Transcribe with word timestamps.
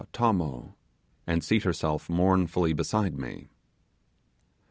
Tommo,' 0.13 0.73
and 1.27 1.43
seat 1.43 1.61
herself 1.61 2.09
mournfully 2.09 2.73
beside 2.73 3.19
me. 3.19 3.49